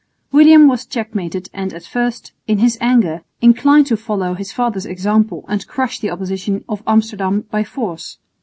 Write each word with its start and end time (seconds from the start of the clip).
William 0.31 0.67
was 0.67 0.83
checkmated 0.87 1.47
and 1.53 1.73
at 1.75 1.83
first, 1.85 2.31
in 2.47 2.57
his 2.57 2.75
anger, 2.81 3.21
inclined 3.39 3.85
to 3.85 3.95
follow 3.95 4.33
his 4.33 4.51
father's 4.51 4.87
example 4.87 5.45
and 5.47 5.67
crush 5.67 5.99
the 5.99 6.09
opposition 6.09 6.65
of 6.67 6.81
Amsterdam 6.87 7.41
by 7.51 7.63
force. 7.63 8.17